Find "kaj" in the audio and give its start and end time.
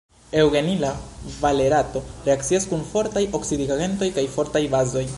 4.19-4.29